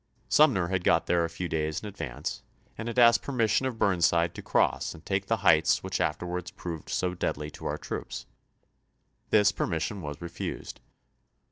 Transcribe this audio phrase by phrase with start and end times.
[0.29, 2.41] Sumner had got there a few days in advance,
[2.75, 6.89] and had asked permission of Burnside to cross and take the heights which afterwards proved
[6.89, 8.25] so deadly to onr troops.
[9.29, 10.81] This permission was refused.